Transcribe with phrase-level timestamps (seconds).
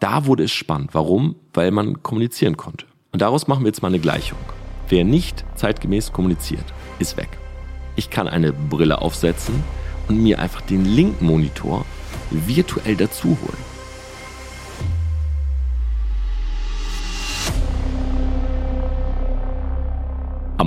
[0.00, 0.90] Da wurde es spannend.
[0.92, 1.34] Warum?
[1.52, 2.86] Weil man kommunizieren konnte.
[3.12, 4.38] Und daraus machen wir jetzt mal eine Gleichung.
[4.88, 6.64] Wer nicht zeitgemäß kommuniziert,
[6.98, 7.28] ist weg.
[7.96, 9.62] Ich kann eine Brille aufsetzen
[10.08, 11.84] und mir einfach den linken Monitor
[12.30, 13.77] virtuell dazu holen.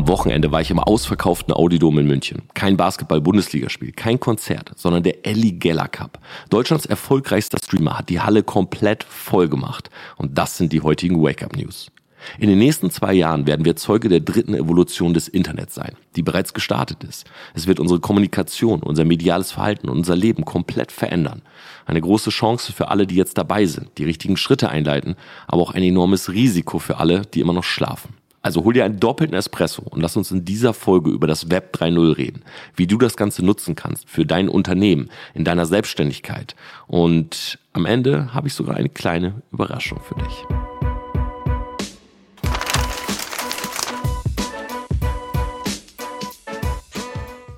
[0.02, 2.42] Am Wochenende war ich im ausverkauften Audidom in München.
[2.56, 6.18] Kein Basketball-Bundesligaspiel, kein Konzert, sondern der Ellie Geller Cup.
[6.50, 9.92] Deutschlands erfolgreichster Streamer hat die Halle komplett voll gemacht.
[10.18, 11.92] Und das sind die heutigen Wake-up-News.
[12.40, 16.24] In den nächsten zwei Jahren werden wir Zeuge der dritten Evolution des Internets sein, die
[16.24, 17.30] bereits gestartet ist.
[17.54, 21.44] Es wird unsere Kommunikation, unser mediales Verhalten und unser Leben komplett verändern.
[21.86, 25.16] Eine große Chance für alle, die jetzt dabei sind, die richtigen Schritte einleiten,
[25.46, 28.16] aber auch ein enormes Risiko für alle, die immer noch schlafen.
[28.44, 31.76] Also hol dir einen doppelten Espresso und lass uns in dieser Folge über das Web
[31.76, 32.42] 3.0 reden,
[32.76, 36.56] wie du das Ganze nutzen kannst für dein Unternehmen, in deiner Selbstständigkeit.
[36.88, 40.46] Und am Ende habe ich sogar eine kleine Überraschung für dich.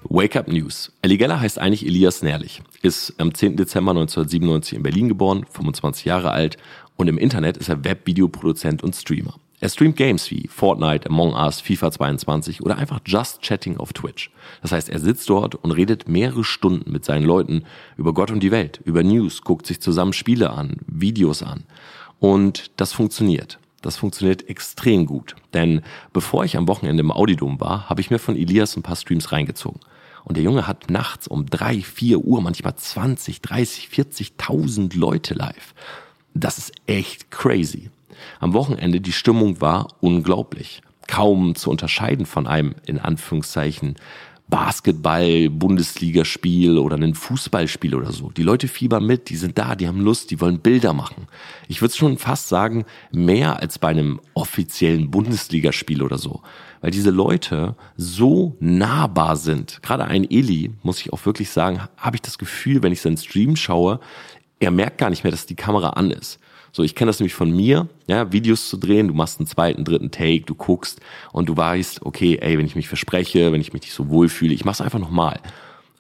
[0.10, 0.92] Wake Up News.
[1.02, 3.56] Eligella heißt eigentlich Elias Nährlich, ist am 10.
[3.56, 6.58] Dezember 1997 in Berlin geboren, 25 Jahre alt
[6.98, 9.34] und im Internet ist er Webvideoproduzent und Streamer.
[9.64, 14.30] Er streamt Games wie Fortnite, Among Us, FIFA 22 oder einfach Just Chatting auf Twitch.
[14.62, 17.64] Das heißt, er sitzt dort und redet mehrere Stunden mit seinen Leuten
[17.96, 21.64] über Gott und die Welt, über News, guckt sich zusammen Spiele an, Videos an.
[22.20, 23.58] Und das funktioniert.
[23.82, 25.38] Das funktioniert extrem gut.
[25.54, 28.98] Denn bevor ich am Wochenende im Audidom war, habe ich mir von Elias ein paar
[28.98, 29.80] Streams reingezogen.
[30.26, 35.74] Und der Junge hat nachts um drei, vier Uhr manchmal 20, 30, 40.000 Leute live.
[36.34, 37.90] Das ist echt crazy.
[38.40, 40.82] Am Wochenende die Stimmung war unglaublich.
[41.08, 43.96] Kaum zu unterscheiden von einem, in Anführungszeichen,
[44.54, 48.30] Basketball-Bundesligaspiel oder ein Fußballspiel oder so.
[48.32, 51.28] Die Leute fiebern mit, die sind da, die haben Lust, die wollen Bilder machen.
[51.68, 56.44] Ich würde schon fast sagen, mehr als bei einem offiziellen Bundesligaspiel oder so.
[56.82, 59.82] Weil diese Leute so nahbar sind.
[59.82, 63.18] Gerade ein Eli, muss ich auch wirklich sagen, habe ich das Gefühl, wenn ich seinen
[63.18, 64.02] Stream schaue,
[64.60, 66.38] er merkt gar nicht mehr, dass die Kamera an ist.
[66.76, 69.86] So, ich kenne das nämlich von mir, ja, Videos zu drehen, du machst einen zweiten,
[69.86, 71.00] dritten Take, du guckst
[71.32, 74.28] und du weißt, okay, ey, wenn ich mich verspreche, wenn ich mich nicht so wohl
[74.28, 75.40] fühle, ich mach's einfach nochmal.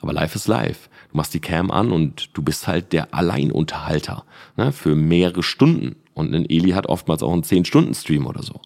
[0.01, 0.89] Aber live ist live.
[1.11, 4.25] Du machst die Cam an und du bist halt der Alleinunterhalter
[4.57, 5.95] ne, für mehrere Stunden.
[6.15, 8.59] Und ein Eli hat oftmals auch einen 10-Stunden-Stream oder so.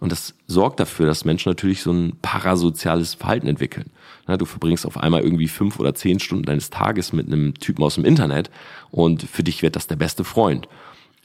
[0.00, 3.90] Und das sorgt dafür, dass Menschen natürlich so ein parasoziales Verhalten entwickeln.
[4.26, 7.94] Du verbringst auf einmal irgendwie fünf oder zehn Stunden deines Tages mit einem Typen aus
[7.94, 8.50] dem Internet
[8.90, 10.68] und für dich wird das der beste Freund.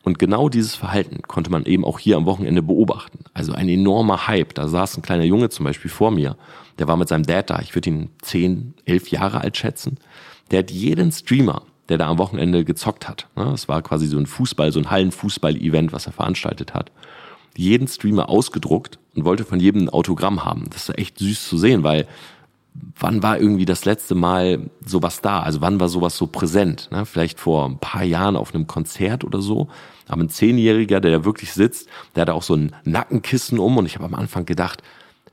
[0.04, 3.20] Und genau dieses Verhalten konnte man eben auch hier am Wochenende beobachten.
[3.34, 4.54] Also ein enormer Hype.
[4.56, 6.38] Da saß ein kleiner Junge zum Beispiel vor mir.
[6.80, 7.60] Der war mit seinem Dad da.
[7.60, 10.00] Ich würde ihn zehn, elf Jahre alt schätzen.
[10.50, 13.28] Der hat jeden Streamer, der da am Wochenende gezockt hat.
[13.36, 16.92] Das war quasi so ein Fußball, so ein Hallenfußball-Event, was er veranstaltet hat.
[17.56, 20.66] Jeden Streamer ausgedruckt und wollte von jedem ein Autogramm haben.
[20.72, 22.08] Das ist echt süß zu sehen, weil
[23.00, 25.42] wann war irgendwie das letzte Mal sowas da?
[25.42, 26.90] Also wann war sowas so präsent?
[26.92, 27.06] Ne?
[27.06, 29.68] Vielleicht vor ein paar Jahren auf einem Konzert oder so.
[30.08, 33.86] Aber ein Zehnjähriger, der da wirklich sitzt, der hat auch so ein Nackenkissen um und
[33.86, 34.84] ich habe am Anfang gedacht,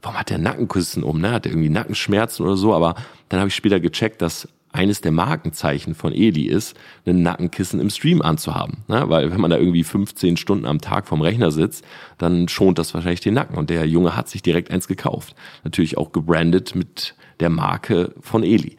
[0.03, 1.20] warum hat der Nackenkissen um?
[1.20, 1.32] Ne?
[1.32, 2.75] Hat er irgendwie Nackenschmerzen oder so?
[2.75, 2.94] Aber
[3.28, 6.76] dann habe ich später gecheckt, dass eines der Markenzeichen von Eli ist,
[7.06, 8.84] ein Nackenkissen im Stream anzuhaben.
[8.87, 9.04] Ne?
[9.08, 11.84] Weil wenn man da irgendwie 15 Stunden am Tag vom Rechner sitzt,
[12.19, 13.56] dann schont das wahrscheinlich den Nacken.
[13.56, 15.34] Und der Junge hat sich direkt eins gekauft.
[15.64, 18.76] Natürlich auch gebrandet mit der Marke von Eli.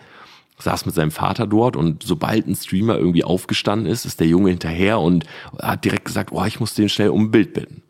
[0.59, 4.49] Saß mit seinem Vater dort und sobald ein Streamer irgendwie aufgestanden ist, ist der Junge
[4.49, 5.25] hinterher und
[5.57, 7.81] hat direkt gesagt, oh, ich muss den schnell um ein Bild bitten.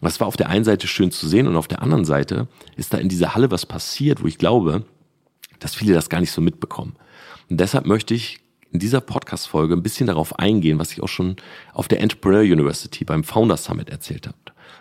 [0.00, 2.92] Das war auf der einen Seite schön zu sehen und auf der anderen Seite ist
[2.92, 4.84] da in dieser Halle was passiert, wo ich glaube,
[5.60, 6.96] dass viele das gar nicht so mitbekommen.
[7.48, 11.36] Und deshalb möchte ich in dieser Podcast-Folge ein bisschen darauf eingehen, was ich auch schon
[11.72, 14.36] auf der Entrepreneur University beim Founder Summit erzählt habe.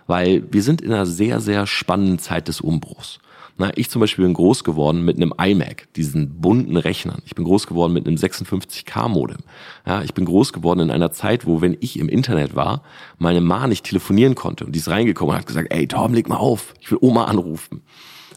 [0.08, 3.20] Weil wir sind in einer sehr, sehr spannenden Zeit des Umbruchs.
[3.58, 7.22] Na, ich zum Beispiel bin groß geworden mit einem iMac, diesen bunten Rechnern.
[7.26, 9.38] Ich bin groß geworden mit einem 56K-Modem.
[9.86, 12.82] Ja, ich bin groß geworden in einer Zeit, wo, wenn ich im Internet war,
[13.20, 14.66] meine Ma nicht telefonieren konnte.
[14.66, 17.26] Und die ist reingekommen und hat gesagt, ey Tom, leg mal auf, ich will Oma
[17.26, 17.84] anrufen.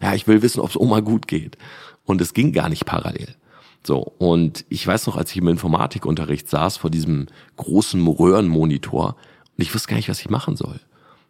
[0.02, 1.56] Ja, ich will wissen, ob es Oma gut geht.
[2.04, 3.34] Und es ging gar nicht parallel.
[3.86, 7.26] So, und ich weiß noch, als ich im Informatikunterricht saß vor diesem
[7.56, 9.16] großen Röhrenmonitor
[9.56, 10.80] und ich wusste gar nicht, was ich machen soll.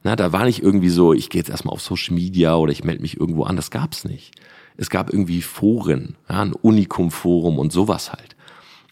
[0.03, 2.85] Na, da war nicht irgendwie so, ich gehe jetzt erstmal auf Social Media oder ich
[2.85, 3.57] melde mich irgendwo an.
[3.57, 4.35] Das gab's nicht.
[4.77, 8.37] Es gab irgendwie Foren, ja, ein Unikum-Forum und sowas halt.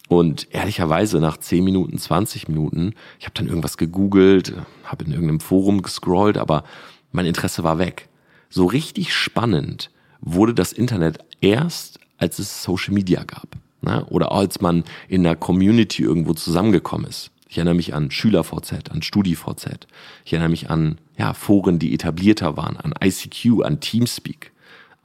[0.07, 4.53] Und ehrlicherweise nach 10 Minuten, 20 Minuten, ich habe dann irgendwas gegoogelt,
[4.83, 6.63] habe in irgendeinem Forum gescrollt, aber
[7.11, 8.07] mein Interesse war weg.
[8.49, 9.89] So richtig spannend
[10.21, 13.57] wurde das Internet erst, als es Social Media gab.
[13.81, 14.05] Ne?
[14.05, 17.31] Oder als man in einer Community irgendwo zusammengekommen ist.
[17.47, 19.87] Ich erinnere mich an SchülerVZ, an StudiVZ.
[20.25, 24.51] Ich erinnere mich an ja, Foren, die etablierter waren, an ICQ, an Teamspeak.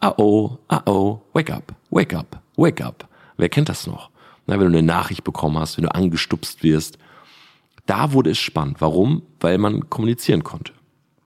[0.00, 3.06] Ah oh, ah oh, wake up, wake up, wake up.
[3.36, 4.10] Wer kennt das noch?
[4.46, 6.98] Na, wenn du eine Nachricht bekommen hast, wenn du angestupst wirst.
[7.86, 8.80] Da wurde es spannend.
[8.80, 9.22] Warum?
[9.40, 10.72] Weil man kommunizieren konnte.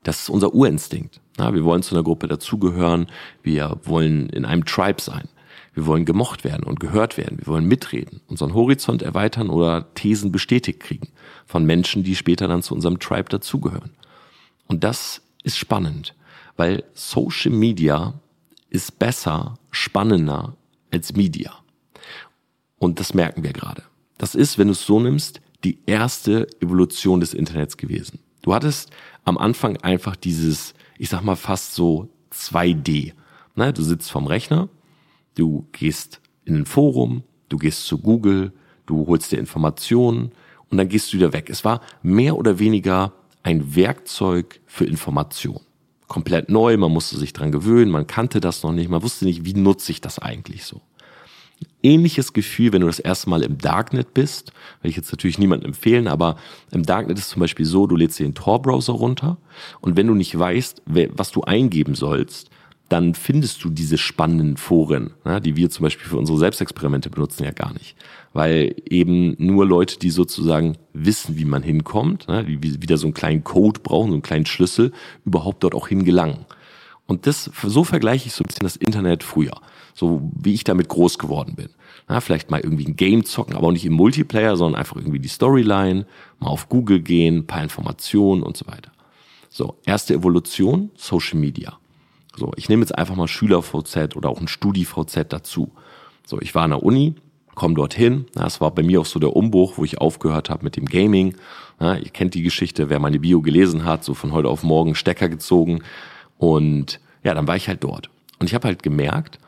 [0.03, 1.21] Das ist unser Urinstinkt.
[1.37, 3.07] Na, wir wollen zu einer Gruppe dazugehören.
[3.43, 5.29] Wir wollen in einem Tribe sein.
[5.75, 7.38] Wir wollen gemocht werden und gehört werden.
[7.38, 11.09] Wir wollen mitreden, unseren Horizont erweitern oder Thesen bestätigt kriegen
[11.47, 13.91] von Menschen, die später dann zu unserem Tribe dazugehören.
[14.67, 16.15] Und das ist spannend,
[16.56, 18.15] weil Social Media
[18.71, 20.56] ist besser, spannender
[20.93, 21.53] als Media.
[22.79, 23.82] Und das merken wir gerade.
[24.17, 28.20] Das ist, wenn du es so nimmst, die erste Evolution des Internets gewesen.
[28.43, 28.91] Du hattest
[29.25, 33.12] am Anfang einfach dieses, ich sag mal fast so 2D.
[33.56, 34.69] Ne, du sitzt vorm Rechner,
[35.35, 38.53] Du gehst in ein Forum, du gehst zu Google,
[38.87, 40.33] du holst dir Informationen
[40.71, 41.51] und dann gehst du wieder weg.
[41.51, 45.61] Es war mehr oder weniger ein Werkzeug für Information.
[46.07, 49.45] Komplett neu, man musste sich dran gewöhnen, man kannte das noch nicht, man wusste nicht,
[49.45, 50.81] wie nutze ich das eigentlich so.
[51.83, 54.53] Ähnliches Gefühl, wenn du das erste Mal im Darknet bist,
[54.83, 56.37] will ich jetzt natürlich niemandem empfehlen, aber
[56.73, 59.39] im Darknet ist zum Beispiel so, du lädst dir den Tor-Browser runter
[59.81, 62.51] und wenn du nicht weißt, was du eingeben sollst,
[62.89, 67.45] dann findest du diese spannenden Foren, ja, die wir zum Beispiel für unsere Selbstexperimente benutzen,
[67.45, 67.97] ja gar nicht.
[68.33, 73.15] Weil eben nur Leute, die sozusagen wissen, wie man hinkommt, ja, die wieder so einen
[73.15, 74.93] kleinen Code brauchen, so einen kleinen Schlüssel,
[75.25, 76.47] überhaupt dort auch hingelangen.
[77.07, 79.61] Und das, so vergleiche ich so ein bisschen das Internet früher.
[79.95, 81.69] So wie ich damit groß geworden bin.
[82.09, 85.21] Ja, vielleicht mal irgendwie ein Game zocken, aber auch nicht im Multiplayer, sondern einfach irgendwie
[85.21, 86.07] die Storyline,
[86.39, 88.91] mal auf Google gehen, paar Informationen und so weiter.
[89.49, 91.79] So, erste Evolution, Social Media.
[92.37, 95.73] So, ich nehme jetzt einfach mal Schüler-VZ oder auch ein Studi-VZ dazu.
[96.27, 97.15] So, ich war an der Uni,
[97.55, 98.27] komme dorthin.
[98.35, 101.37] Das war bei mir auch so der Umbruch, wo ich aufgehört habe mit dem Gaming.
[101.81, 104.95] Ja, ihr kennt die Geschichte, wer meine Bio gelesen hat, so von heute auf morgen
[104.95, 105.83] Stecker gezogen.
[106.39, 108.11] Und ja, dann war ich halt dort.
[108.39, 109.39] Und ich habe halt gemerkt,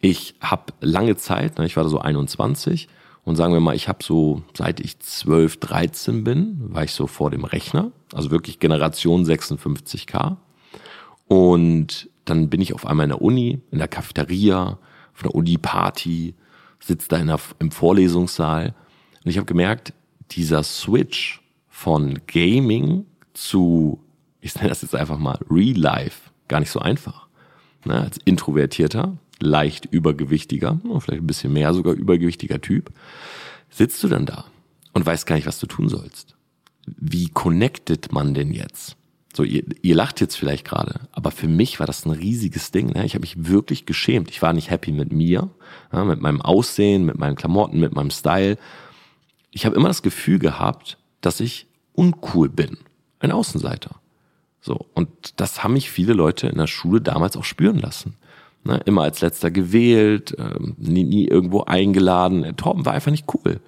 [0.00, 2.88] ich habe lange Zeit, ich war da so 21
[3.24, 7.06] und sagen wir mal, ich habe so, seit ich 12, 13 bin, war ich so
[7.06, 10.36] vor dem Rechner, also wirklich Generation 56K.
[11.26, 14.78] Und dann bin ich auf einmal in der Uni, in der Cafeteria,
[15.14, 16.34] auf einer Uni-Party,
[16.80, 18.74] sitze da in der, im Vorlesungssaal
[19.24, 19.92] und ich habe gemerkt,
[20.30, 24.00] dieser Switch von Gaming zu,
[24.40, 27.26] ich nenne das jetzt einfach mal Real Life, gar nicht so einfach.
[27.84, 32.90] Ne, als introvertierter, leicht übergewichtiger, vielleicht ein bisschen mehr sogar übergewichtiger Typ,
[33.68, 34.46] sitzt du dann da
[34.94, 36.34] und weißt gar nicht, was du tun sollst.
[36.86, 38.96] Wie connected man denn jetzt?
[39.36, 42.92] So, ihr, ihr lacht jetzt vielleicht gerade, aber für mich war das ein riesiges Ding.
[42.92, 43.04] Ne?
[43.04, 44.30] Ich habe mich wirklich geschämt.
[44.30, 45.50] Ich war nicht happy mit mir,
[45.92, 48.56] ja, mit meinem Aussehen, mit meinen Klamotten, mit meinem Style.
[49.50, 52.78] Ich habe immer das Gefühl gehabt, dass ich uncool bin,
[53.18, 53.96] ein Außenseiter.
[54.60, 55.08] So und
[55.40, 58.14] das haben mich viele Leute in der Schule damals auch spüren lassen.
[58.62, 58.80] Ne?
[58.86, 62.56] Immer als letzter gewählt, äh, nie, nie irgendwo eingeladen.
[62.56, 63.60] Torben war einfach nicht cool.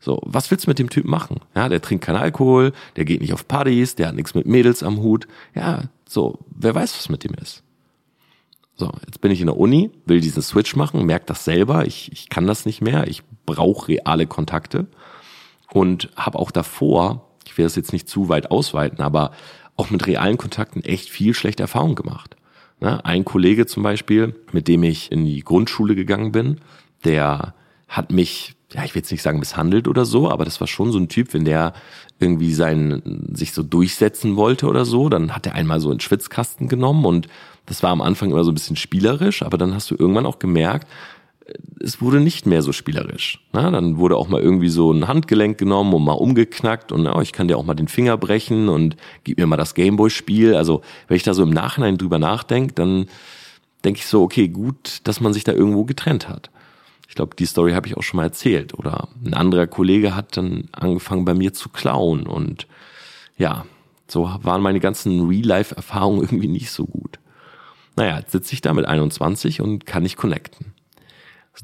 [0.00, 1.40] So, was willst du mit dem Typ machen?
[1.54, 4.82] Ja, der trinkt keinen Alkohol, der geht nicht auf Partys, der hat nichts mit Mädels
[4.82, 5.28] am Hut.
[5.54, 7.62] Ja, so, wer weiß, was mit dem ist.
[8.76, 12.10] So, jetzt bin ich in der Uni, will diesen Switch machen, merke das selber, ich,
[12.12, 14.86] ich kann das nicht mehr, ich brauche reale Kontakte
[15.70, 19.32] und habe auch davor, ich will das jetzt nicht zu weit ausweiten, aber
[19.76, 22.36] auch mit realen Kontakten echt viel schlechte Erfahrungen gemacht.
[22.80, 26.62] Ja, ein Kollege zum Beispiel, mit dem ich in die Grundschule gegangen bin,
[27.04, 27.54] der
[27.86, 30.92] hat mich ja, ich will jetzt nicht sagen misshandelt oder so, aber das war schon
[30.92, 31.72] so ein Typ, wenn der
[32.18, 36.68] irgendwie sein, sich so durchsetzen wollte oder so, dann hat er einmal so einen Schwitzkasten
[36.68, 37.28] genommen und
[37.66, 40.38] das war am Anfang immer so ein bisschen spielerisch, aber dann hast du irgendwann auch
[40.38, 40.86] gemerkt,
[41.46, 43.44] äh, es wurde nicht mehr so spielerisch.
[43.52, 47.20] Na, dann wurde auch mal irgendwie so ein Handgelenk genommen und mal umgeknackt und oh,
[47.20, 50.54] ich kann dir auch mal den Finger brechen und gib mir mal das Gameboy-Spiel.
[50.54, 53.06] Also wenn ich da so im Nachhinein drüber nachdenke, dann
[53.84, 56.50] denke ich so, okay, gut, dass man sich da irgendwo getrennt hat.
[57.10, 58.78] Ich glaube, die Story habe ich auch schon mal erzählt.
[58.78, 62.24] Oder ein anderer Kollege hat dann angefangen bei mir zu klauen.
[62.24, 62.68] Und
[63.36, 63.66] ja,
[64.06, 67.18] so waren meine ganzen Real-Life-Erfahrungen irgendwie nicht so gut.
[67.96, 70.72] Naja, jetzt sitze ich da mit 21 und kann nicht connecten.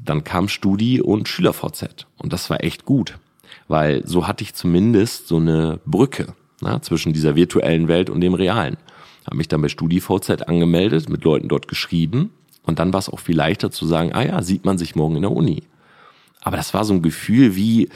[0.03, 2.07] Dann kam Studi und SchülerVZ.
[2.17, 3.17] Und das war echt gut.
[3.69, 8.33] Weil so hatte ich zumindest so eine Brücke na, zwischen dieser virtuellen Welt und dem
[8.33, 8.75] realen.
[9.25, 12.31] Habe mich dann bei StudiVZ angemeldet, mit Leuten dort geschrieben
[12.67, 15.15] und dann war es auch viel leichter zu sagen, ah ja, sieht man sich morgen
[15.15, 15.63] in der Uni.
[16.41, 17.89] Aber das war so ein Gefühl wie,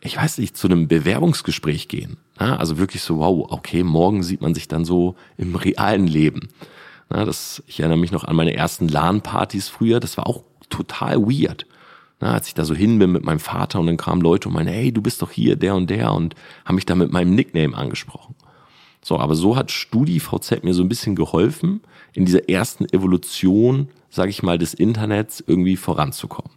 [0.00, 2.18] ich weiß nicht, zu einem Bewerbungsgespräch gehen.
[2.36, 6.48] Also wirklich so, wow, okay, morgen sieht man sich dann so im realen Leben.
[7.08, 11.66] Das, ich erinnere mich noch an meine ersten LAN-Partys früher, das war auch total weird.
[12.18, 14.68] Als ich da so hin bin mit meinem Vater und dann kamen Leute und meinen,
[14.68, 17.76] hey, du bist doch hier, der und der und haben mich da mit meinem Nickname
[17.76, 18.34] angesprochen.
[19.02, 21.80] So, aber so hat StudiVZ mir so ein bisschen geholfen,
[22.12, 26.52] in dieser ersten Evolution, sage ich mal, des Internets irgendwie voranzukommen.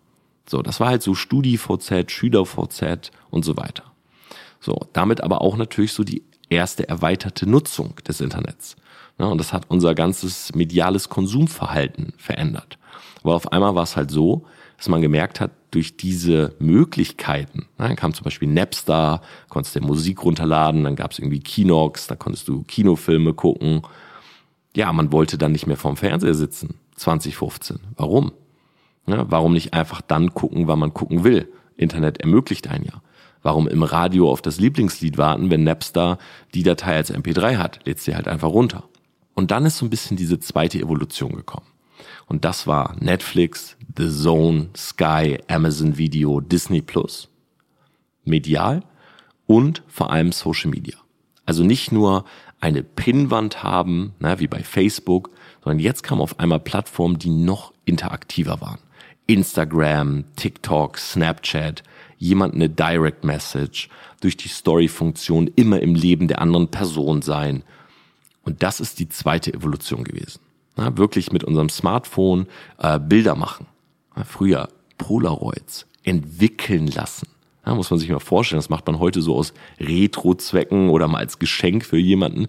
[0.47, 3.83] So, das war halt so StudiVZ, SchülerVZ und so weiter.
[4.59, 8.75] So, damit aber auch natürlich so die erste erweiterte Nutzung des Internets.
[9.19, 12.79] Ja, und das hat unser ganzes mediales Konsumverhalten verändert.
[13.21, 14.45] Aber auf einmal war es halt so,
[14.77, 20.23] dass man gemerkt hat, durch diese Möglichkeiten, dann kam zum Beispiel Napster, konntest du Musik
[20.23, 23.83] runterladen, dann gab es irgendwie Kinox, da konntest du Kinofilme gucken.
[24.75, 27.79] Ja, man wollte dann nicht mehr vorm Fernseher sitzen, 2015.
[27.95, 28.31] Warum?
[29.07, 31.51] Ja, warum nicht einfach dann gucken, wann man gucken will?
[31.75, 33.01] Internet ermöglicht einen ja.
[33.41, 36.17] Warum im Radio auf das Lieblingslied warten, wenn Napster
[36.53, 37.79] die Datei als MP3 hat?
[37.85, 38.83] Lädst sie halt einfach runter.
[39.33, 41.67] Und dann ist so ein bisschen diese zweite Evolution gekommen.
[42.27, 47.29] Und das war Netflix, The Zone, Sky, Amazon Video, Disney Plus.
[48.25, 48.83] Medial
[49.47, 50.97] und vor allem Social Media.
[51.45, 52.25] Also nicht nur
[52.59, 55.31] eine Pinnwand haben, na, wie bei Facebook,
[55.69, 58.79] sondern jetzt kamen auf einmal Plattformen, die noch interaktiver waren.
[59.27, 61.83] Instagram, TikTok, Snapchat,
[62.17, 63.87] jemand eine Direct Message,
[64.19, 67.61] durch die Story-Funktion immer im Leben der anderen Person sein.
[68.43, 70.39] Und das ist die zweite Evolution gewesen.
[70.75, 72.47] Na, wirklich mit unserem Smartphone
[72.79, 73.67] äh, Bilder machen.
[74.15, 77.27] Na, früher Polaroids entwickeln lassen.
[77.63, 81.19] Ja, muss man sich mal vorstellen, das macht man heute so aus Retro-Zwecken oder mal
[81.19, 82.47] als Geschenk für jemanden.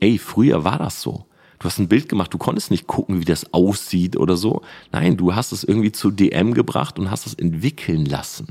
[0.00, 1.24] Ey, früher war das so.
[1.58, 4.62] Du hast ein Bild gemacht, du konntest nicht gucken, wie das aussieht oder so.
[4.92, 8.48] Nein, du hast es irgendwie zu DM gebracht und hast es entwickeln lassen.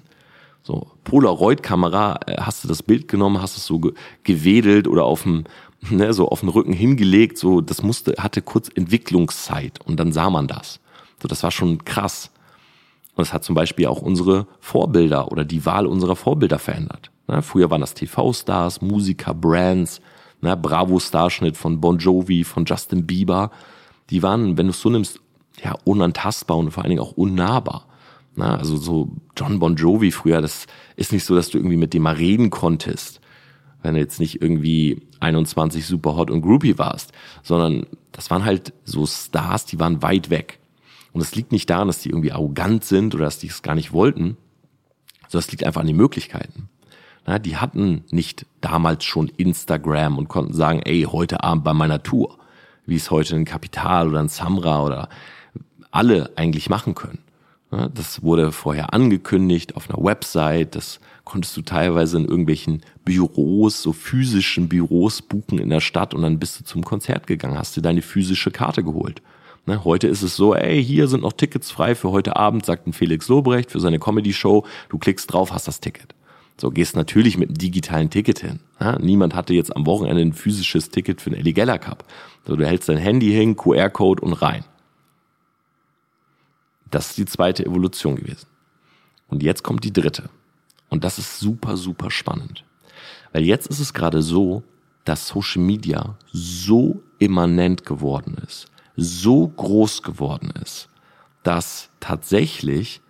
[0.61, 3.79] So, Polaroid-Kamera, äh, hast du das Bild genommen, hast es so
[4.23, 5.45] gewedelt oder auf dem,
[5.89, 10.29] ne, so auf den Rücken hingelegt, so, das musste, hatte kurz Entwicklungszeit und dann sah
[10.29, 10.81] man das.
[11.21, 12.31] So, das war schon krass.
[13.15, 17.11] Und das hat zum Beispiel auch unsere Vorbilder oder die Wahl unserer Vorbilder verändert.
[17.27, 20.01] Ne, früher waren das TV-Stars, Musiker, Brands,
[20.41, 23.51] ne, Bravo-Starschnitt von Bon Jovi, von Justin Bieber.
[24.10, 25.20] Die waren, wenn du es so nimmst,
[25.63, 27.88] ja, unantastbar und vor allen Dingen auch unnahbar.
[28.36, 31.94] Na, also so John Bon Jovi früher, das ist nicht so, dass du irgendwie mit
[31.94, 33.20] dem mal reden konntest,
[33.82, 38.74] wenn du jetzt nicht irgendwie 21 super hot und groupie warst, sondern das waren halt
[38.86, 40.60] so Stars, die waren weit weg.
[41.13, 43.74] Und das liegt nicht daran, dass die irgendwie arrogant sind oder dass die es gar
[43.74, 44.38] nicht wollten,
[45.27, 46.70] sondern es liegt einfach an den Möglichkeiten.
[47.27, 52.01] Na, die hatten nicht damals schon Instagram und konnten sagen, ey, heute Abend bei meiner
[52.01, 52.38] Tour,
[52.86, 55.10] wie es heute ein Kapital oder ein Samra oder
[55.91, 57.19] alle eigentlich machen können.
[57.69, 60.74] Das wurde vorher angekündigt auf einer Website.
[60.75, 66.22] Das konntest du teilweise in irgendwelchen Büros, so physischen Büros buchen in der Stadt und
[66.22, 69.22] dann bist du zum Konzert gegangen, hast dir deine physische Karte geholt.
[69.67, 72.93] Heute ist es so, ey, hier sind noch Tickets frei für heute Abend, sagt ein
[72.93, 74.65] Felix Lobrecht für seine Comedy-Show.
[74.88, 76.15] Du klickst drauf, hast das Ticket.
[76.59, 78.59] So, gehst natürlich mit einem digitalen Ticket hin.
[78.99, 82.03] niemand hatte jetzt am Wochenende ein physisches Ticket für den Ellie Geller Cup.
[82.47, 84.65] So, du hältst dein Handy hin, QR-Code und rein.
[86.89, 88.47] Das ist die zweite Evolution gewesen.
[89.27, 90.29] Und jetzt kommt die dritte.
[90.89, 92.63] Und das ist super, super spannend.
[93.33, 94.63] Weil jetzt ist es gerade so,
[95.05, 100.89] dass Social Media so immanent geworden ist, so groß geworden ist,
[101.43, 103.01] dass tatsächlich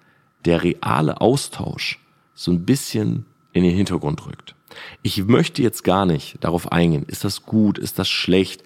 [0.46, 2.00] der reale Austausch
[2.34, 3.25] so ein bisschen
[3.58, 4.56] in den Hintergrund rückt.
[5.02, 8.64] Ich möchte jetzt gar nicht darauf eingehen, ist das gut, ist das schlecht?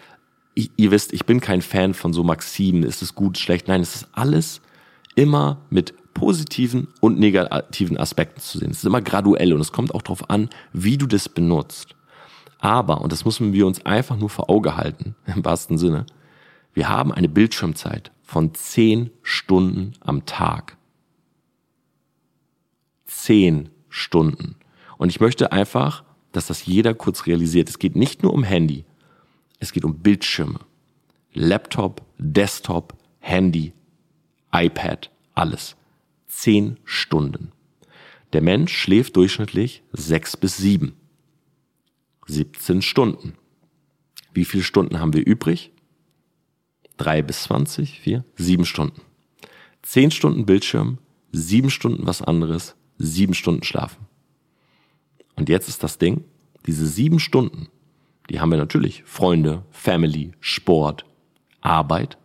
[0.53, 3.67] Ich, ihr wisst, ich bin kein Fan von so Maximen, ist es gut, schlecht?
[3.67, 4.61] Nein, es ist alles
[5.15, 8.71] immer mit positiven und negativen Aspekten zu sehen.
[8.71, 11.95] Es ist immer graduell und es kommt auch darauf an, wie du das benutzt.
[12.59, 16.05] Aber, und das müssen wir uns einfach nur vor Auge halten, im wahrsten Sinne,
[16.73, 20.77] wir haben eine Bildschirmzeit von zehn Stunden am Tag.
[23.05, 24.55] Zehn Stunden.
[25.01, 27.67] Und ich möchte einfach, dass das jeder kurz realisiert.
[27.67, 28.85] Es geht nicht nur um Handy,
[29.57, 30.59] es geht um Bildschirme.
[31.33, 33.73] Laptop, Desktop, Handy,
[34.53, 35.75] iPad, alles.
[36.27, 37.51] Zehn Stunden.
[38.33, 40.93] Der Mensch schläft durchschnittlich sechs bis sieben.
[42.27, 43.33] 17 Stunden.
[44.35, 45.71] Wie viele Stunden haben wir übrig?
[46.97, 49.01] Drei bis zwanzig, vier, sieben Stunden.
[49.81, 50.99] Zehn Stunden Bildschirm,
[51.31, 54.10] sieben Stunden was anderes, sieben Stunden schlafen.
[55.41, 56.23] Und jetzt ist das Ding,
[56.67, 57.67] diese sieben Stunden,
[58.29, 61.03] die haben wir natürlich Freunde, Family, Sport,
[61.61, 62.19] Arbeit,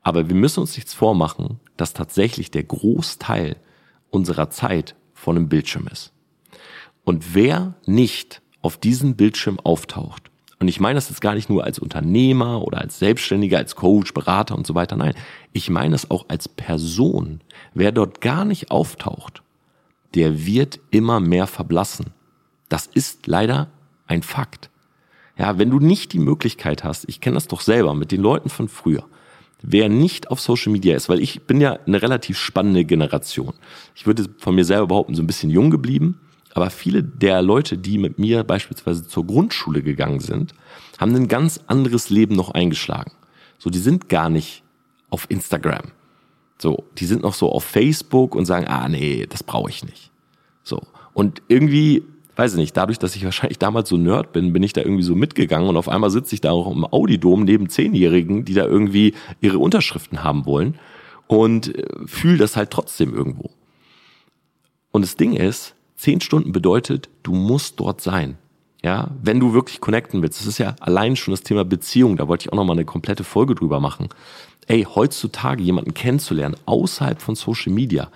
[0.00, 3.56] aber wir müssen uns nichts vormachen, dass tatsächlich der Großteil
[4.08, 6.12] unserer Zeit von einem Bildschirm ist.
[7.02, 10.30] Und wer nicht auf diesem Bildschirm auftaucht,
[10.60, 14.12] Und ich meine das jetzt gar nicht nur als Unternehmer oder als Selbstständiger, als Coach,
[14.12, 14.94] Berater und so weiter.
[14.94, 15.14] Nein,
[15.52, 17.40] ich meine es auch als Person.
[17.74, 19.42] Wer dort gar nicht auftaucht,
[20.14, 22.06] der wird immer mehr verblassen.
[22.68, 23.68] Das ist leider
[24.06, 24.70] ein Fakt.
[25.38, 28.50] Ja, wenn du nicht die Möglichkeit hast, ich kenne das doch selber mit den Leuten
[28.50, 29.04] von früher,
[29.62, 33.54] wer nicht auf Social Media ist, weil ich bin ja eine relativ spannende Generation.
[33.94, 36.20] Ich würde von mir selber behaupten, so ein bisschen jung geblieben
[36.54, 40.54] aber viele der Leute, die mit mir beispielsweise zur Grundschule gegangen sind,
[40.98, 43.12] haben ein ganz anderes Leben noch eingeschlagen.
[43.58, 44.62] So, die sind gar nicht
[45.10, 45.92] auf Instagram.
[46.60, 50.10] So, die sind noch so auf Facebook und sagen, ah nee, das brauche ich nicht.
[50.62, 50.82] So.
[51.14, 52.02] Und irgendwie,
[52.36, 55.02] weiß ich nicht, dadurch, dass ich wahrscheinlich damals so Nerd bin, bin ich da irgendwie
[55.02, 58.64] so mitgegangen und auf einmal sitze ich da auch im Audidom neben Zehnjährigen, die da
[58.66, 60.78] irgendwie ihre Unterschriften haben wollen
[61.26, 63.50] und äh, fühle das halt trotzdem irgendwo.
[64.92, 68.38] Und das Ding ist, Zehn Stunden bedeutet, du musst dort sein.
[68.82, 70.40] Ja, wenn du wirklich connecten willst.
[70.40, 72.16] Das ist ja allein schon das Thema Beziehung.
[72.16, 74.08] Da wollte ich auch nochmal eine komplette Folge drüber machen.
[74.66, 78.10] Ey, heutzutage jemanden kennenzulernen außerhalb von Social Media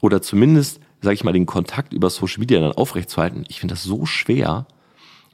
[0.00, 3.44] oder zumindest, sage ich mal, den Kontakt über Social Media dann aufrechtzuerhalten.
[3.48, 4.66] Ich finde das so schwer,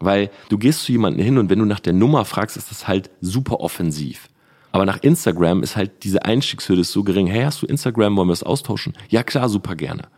[0.01, 2.89] weil du gehst zu jemanden hin und wenn du nach der Nummer fragst, ist das
[2.89, 4.29] halt super offensiv.
[4.73, 7.29] Aber nach Instagram ist halt diese Einstiegshürde so gering.
[7.29, 8.17] Hey, hast du Instagram?
[8.17, 8.95] Wollen wir das austauschen?
[9.09, 10.09] Ja klar, super gerne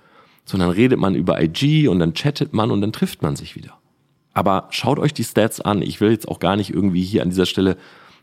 [0.47, 3.77] sondern redet man über IG und dann chattet man und dann trifft man sich wieder.
[4.33, 5.83] Aber schaut euch die Stats an.
[5.83, 7.77] Ich will jetzt auch gar nicht irgendwie hier an dieser Stelle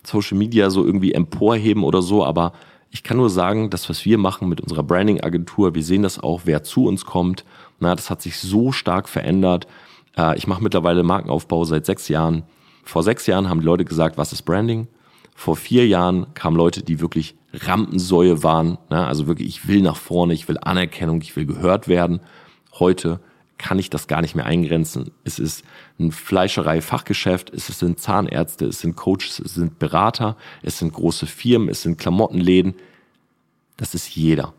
[0.05, 2.53] Social Media so irgendwie emporheben oder so, aber
[2.93, 6.41] ich kann nur sagen, das, was wir machen mit unserer Branding-Agentur, wir sehen das auch,
[6.45, 7.43] wer zu uns kommt.
[7.79, 9.67] Na, das hat sich so stark verändert.
[10.15, 12.43] Äh, ich mache mittlerweile Markenaufbau seit sechs Jahren.
[12.83, 14.87] Vor sechs Jahren haben die Leute gesagt, was ist Branding?
[15.33, 18.77] Vor vier Jahren kamen Leute, die wirklich Rampensäue waren.
[18.91, 19.05] Ne?
[19.07, 22.19] Also wirklich, ich will nach vorne, ich will Anerkennung, ich will gehört werden.
[22.73, 23.19] Heute
[23.57, 25.11] kann ich das gar nicht mehr eingrenzen.
[25.23, 25.63] Es ist
[25.99, 31.69] ein Fleischerei-Fachgeschäft, es sind Zahnärzte, es sind Coaches, es sind Berater, es sind große Firmen,
[31.69, 32.75] es sind Klamottenläden.
[33.77, 34.53] Das ist jeder.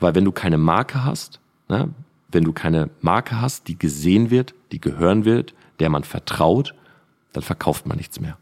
[0.00, 1.90] Weil wenn du keine Marke hast, ne,
[2.30, 6.74] wenn du keine Marke hast, die gesehen wird, die gehören wird, der man vertraut,
[7.32, 8.38] dann verkauft man nichts mehr.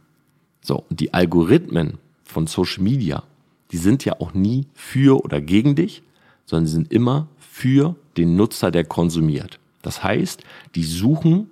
[0.63, 3.25] So, und die Algorithmen von Social Media,
[3.73, 6.03] die sind ja auch nie für oder gegen dich,
[6.45, 9.60] sondern sie sind immer für den Nutzer, der konsumiert.
[9.83, 10.43] Das heißt,
[10.75, 11.51] die suchen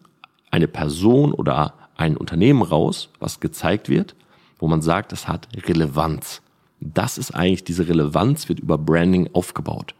[0.50, 4.14] eine Person oder ein Unternehmen raus, was gezeigt wird,
[4.58, 6.42] wo man sagt, das hat Relevanz.
[6.80, 9.94] Das ist eigentlich, diese Relevanz wird über Branding aufgebaut.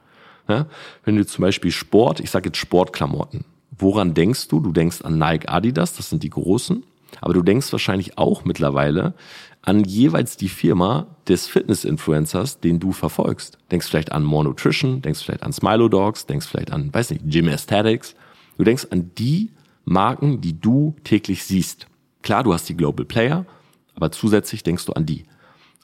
[0.49, 0.67] Ja,
[1.05, 3.45] wenn du zum Beispiel Sport, ich sage jetzt Sportklamotten,
[3.77, 4.61] woran denkst du?
[4.61, 6.85] Du denkst an Nike, Adidas, das sind die großen.
[7.21, 9.15] Aber du denkst wahrscheinlich auch mittlerweile
[9.63, 13.59] an jeweils die Firma des Fitness-Influencers, den du verfolgst.
[13.71, 17.23] Denkst vielleicht an More Nutrition, denkst vielleicht an Smilo Dogs, denkst vielleicht an, weiß nicht,
[17.27, 18.15] Gym Aesthetics.
[18.59, 19.53] Du denkst an die
[19.85, 21.87] Marken, die du täglich siehst.
[22.23, 23.47] Klar, du hast die Global Player,
[23.95, 25.25] aber zusätzlich denkst du an die.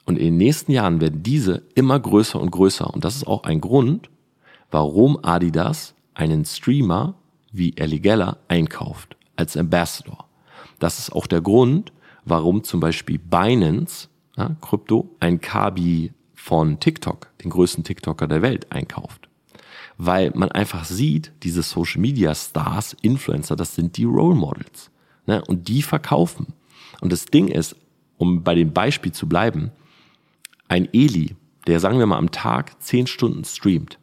[0.05, 2.93] Und in den nächsten Jahren werden diese immer größer und größer.
[2.93, 4.09] Und das ist auch ein Grund,
[4.69, 7.15] warum Adidas einen Streamer
[7.51, 10.27] wie Ellie Geller einkauft als Ambassador.
[10.77, 11.93] Das ist auch der Grund,
[12.25, 18.71] warum zum Beispiel Binance, ja, Krypto, ein Kabi von TikTok, den größten TikToker der Welt,
[18.71, 19.24] einkauft.
[19.97, 24.91] Weil man einfach sieht, diese Social Media Stars, Influencer, das sind die Role Models.
[25.25, 25.43] Ne?
[25.45, 26.47] Und die verkaufen.
[27.01, 27.75] Und das Ding ist,
[28.17, 29.71] um bei dem Beispiel zu bleiben,
[30.67, 31.35] ein Eli,
[31.67, 33.99] der sagen wir mal am Tag zehn Stunden streamt.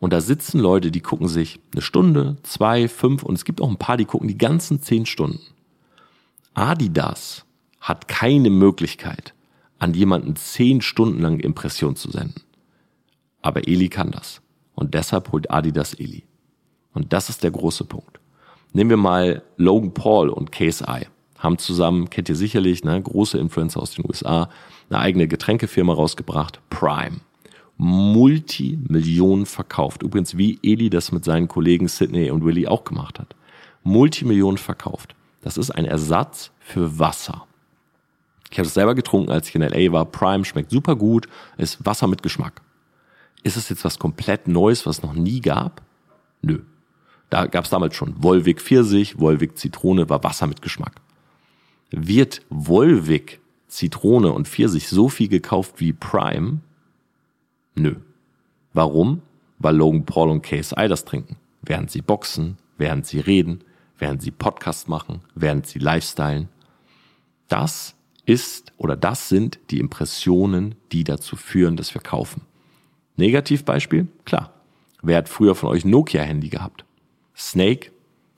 [0.00, 3.70] Und da sitzen Leute, die gucken sich eine Stunde, zwei, fünf und es gibt auch
[3.70, 5.40] ein paar, die gucken die ganzen zehn Stunden.
[6.54, 7.44] Adidas
[7.80, 9.32] hat keine Möglichkeit,
[9.78, 12.42] an jemanden zehn Stunden lang Impression zu senden.
[13.42, 14.42] Aber Eli kann das.
[14.74, 16.24] Und deshalb holt Adidas Eli.
[16.94, 18.20] Und das ist der große Punkt.
[18.72, 21.06] Nehmen wir mal Logan Paul und Case Eye.
[21.38, 24.48] Haben zusammen, kennt ihr sicherlich, ne, große Influencer aus den USA,
[24.88, 27.20] eine eigene Getränkefirma rausgebracht, Prime.
[27.76, 30.02] Multimillionen verkauft.
[30.02, 33.34] Übrigens, wie Eli das mit seinen Kollegen Sidney und Willy auch gemacht hat.
[33.82, 35.14] Multimillionen verkauft.
[35.40, 37.46] Das ist ein Ersatz für Wasser.
[38.50, 40.04] Ich habe es selber getrunken, als ich in LA war.
[40.04, 42.62] Prime schmeckt super gut, ist Wasser mit Geschmack.
[43.42, 45.82] Ist es jetzt was komplett Neues, was es noch nie gab?
[46.42, 46.60] Nö.
[47.30, 51.00] Da gab es damals schon Volvic Pfirsich, Volvic Zitrone, war Wasser mit Geschmack.
[51.90, 56.60] Wird Volvic Zitrone und Pfirsich so viel gekauft wie Prime?
[57.74, 57.96] Nö.
[58.74, 59.22] Warum?
[59.58, 61.36] Weil Logan Paul und KSI das trinken.
[61.62, 63.64] Während sie boxen, während sie reden,
[63.98, 66.48] während sie Podcast machen, während sie Lifestylen.
[67.48, 67.94] Das
[68.26, 72.42] ist oder das sind die Impressionen, die dazu führen, dass wir kaufen.
[73.16, 74.08] Negativbeispiel?
[74.24, 74.52] Klar.
[75.02, 76.84] Wer hat früher von euch Nokia-Handy gehabt?
[77.36, 77.90] Snake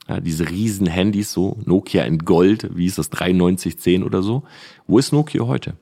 [0.08, 4.42] Ja, diese riesen Handys so, Nokia in Gold, wie ist das, 9310 oder so.
[4.87, 5.76] Wo ist Nokia heute?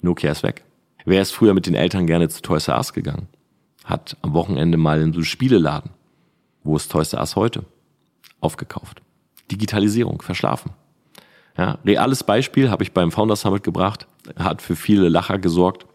[0.00, 0.64] Nokia ist weg.
[1.04, 3.28] Wer ist früher mit den Eltern gerne zu Toys R Us gegangen?
[3.84, 5.90] Hat am Wochenende mal in so einen Spieleladen.
[6.64, 7.64] Wo ist Toys R Us heute?
[8.40, 9.00] Aufgekauft.
[9.50, 10.72] Digitalisierung, verschlafen.
[11.56, 15.86] Ja, reales Beispiel habe ich beim Founders Summit gebracht, hat für viele Lacher gesorgt.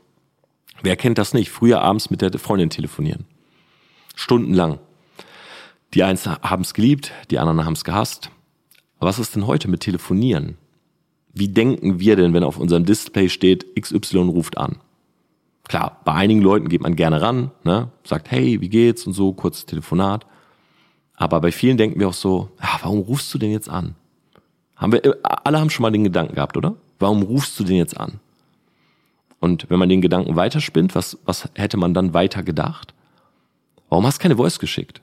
[0.83, 1.49] Wer kennt das nicht?
[1.49, 3.25] Früher abends mit der Freundin telefonieren.
[4.15, 4.79] Stundenlang.
[5.93, 8.29] Die einen haben es geliebt, die anderen haben es gehasst.
[8.99, 10.57] Was ist denn heute mit Telefonieren?
[11.33, 14.77] Wie denken wir denn, wenn auf unserem Display steht, XY ruft an?
[15.67, 17.89] Klar, bei einigen Leuten geht man gerne ran, ne?
[18.03, 20.25] sagt, hey, wie geht's und so, kurzes Telefonat.
[21.15, 23.95] Aber bei vielen denken wir auch so, ah, warum rufst du denn jetzt an?
[24.75, 26.75] Haben wir, alle haben schon mal den Gedanken gehabt, oder?
[26.99, 28.19] Warum rufst du den jetzt an?
[29.43, 32.93] Und wenn man den Gedanken weiterspinnt, was, was hätte man dann weiter gedacht?
[33.89, 35.01] Warum hast du keine Voice geschickt?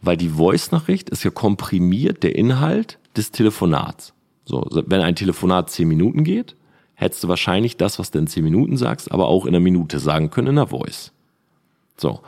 [0.00, 4.14] Weil die Voice-Nachricht ist ja komprimiert der Inhalt des Telefonats.
[4.46, 6.56] So, wenn ein Telefonat zehn Minuten geht,
[6.94, 9.98] hättest du wahrscheinlich das, was du in zehn Minuten sagst, aber auch in einer Minute
[9.98, 11.12] sagen können in der Voice.
[11.98, 12.20] So.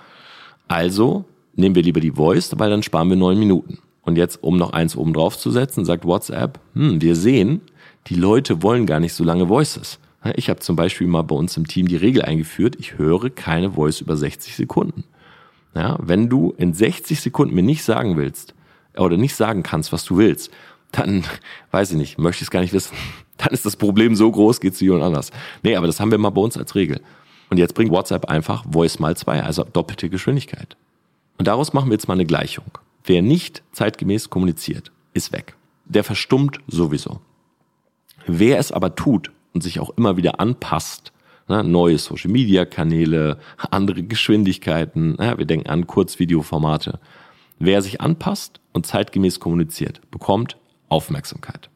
[0.66, 3.79] Also nehmen wir lieber die Voice, weil dann sparen wir neun Minuten.
[4.03, 7.62] Und jetzt, um noch eins oben drauf zu setzen, sagt WhatsApp, hm, wir sehen,
[8.09, 9.99] die Leute wollen gar nicht so lange Voices.
[10.37, 13.73] Ich habe zum Beispiel mal bei uns im Team die Regel eingeführt, ich höre keine
[13.73, 15.05] Voice über 60 Sekunden.
[15.75, 18.55] Ja, wenn du in 60 Sekunden mir nicht sagen willst
[18.97, 20.51] oder nicht sagen kannst, was du willst,
[20.93, 21.25] dann
[21.71, 22.97] weiß ich nicht, möchte ich es gar nicht wissen.
[23.38, 25.31] Dann ist das Problem so groß, geht es jemand anders.
[25.62, 27.01] Nee, aber das haben wir mal bei uns als Regel.
[27.51, 30.77] Und jetzt bringt WhatsApp einfach Voice mal zwei, also doppelte Geschwindigkeit.
[31.37, 32.64] Und daraus machen wir jetzt mal eine Gleichung.
[33.05, 35.55] Wer nicht zeitgemäß kommuniziert, ist weg.
[35.85, 37.21] Der verstummt sowieso.
[38.27, 41.13] Wer es aber tut und sich auch immer wieder anpasst,
[41.49, 43.39] ne, neue Social-Media-Kanäle,
[43.71, 46.99] andere Geschwindigkeiten, ne, wir denken an Kurzvideoformate.
[47.59, 50.57] Wer sich anpasst und zeitgemäß kommuniziert, bekommt
[50.89, 51.71] Aufmerksamkeit.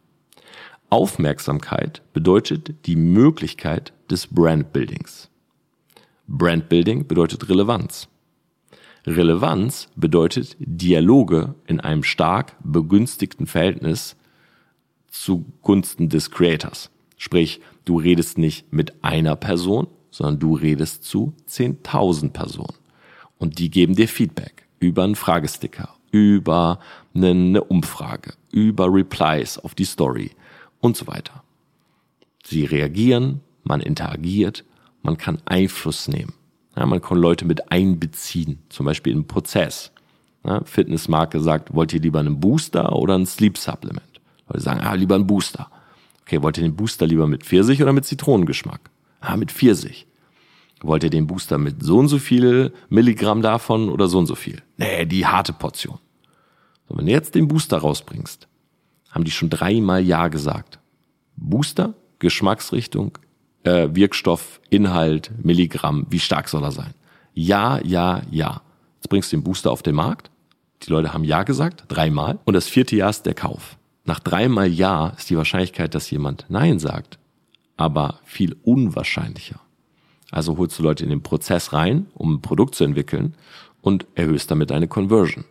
[0.91, 5.31] Aufmerksamkeit bedeutet die Möglichkeit des Brandbuildings.
[6.29, 8.09] Brandbuilding bedeutet Relevanz.
[9.07, 14.17] Relevanz bedeutet Dialoge in einem stark begünstigten Verhältnis
[15.09, 16.91] zugunsten des Creators.
[17.23, 22.75] Sprich, du redest nicht mit einer Person, sondern du redest zu 10.000 Personen.
[23.39, 26.81] Und die geben dir Feedback über einen Fragesticker, über
[27.15, 30.33] eine Umfrage, über Replies auf die Story
[30.81, 31.45] und so weiter.
[32.43, 34.65] Sie reagieren, man interagiert,
[35.05, 36.35] man kann Einfluss nehmen.
[36.77, 39.93] Ja, man kann Leute mit einbeziehen, zum Beispiel im Prozess.
[40.45, 44.21] Ja, Fitnessmarke sagt, wollt ihr lieber einen Booster oder ein Sleep Supplement?
[44.49, 45.71] Leute sagen, ah, lieber ein Booster.
[46.23, 48.81] Okay, wollt ihr den Booster lieber mit Pfirsich oder mit Zitronengeschmack?
[49.21, 50.07] Ah, mit Pfirsich.
[50.83, 54.35] Wollt ihr den Booster mit so und so viel Milligramm davon oder so und so
[54.35, 54.63] viel?
[54.77, 55.99] Nee, die harte Portion.
[56.89, 58.49] So, wenn du jetzt den Booster rausbringst,
[59.11, 60.81] haben die schon dreimal Ja gesagt.
[61.37, 63.19] Booster, Geschmacksrichtung,
[63.65, 66.95] äh, Wirkstoff, Inhalt, Milligramm, wie stark soll er sein?
[67.35, 68.63] Ja, ja, ja.
[68.97, 70.31] Jetzt bringst du den Booster auf den Markt.
[70.83, 72.39] Die Leute haben Ja gesagt, dreimal.
[72.45, 73.79] Und das vierte Jahr ist der Kauf.
[74.05, 77.19] Nach dreimal Ja ist die Wahrscheinlichkeit, dass jemand Nein sagt,
[77.77, 79.61] aber viel unwahrscheinlicher.
[80.31, 83.35] Also holst du Leute in den Prozess rein, um ein Produkt zu entwickeln
[83.81, 85.45] und erhöhst damit deine Conversion.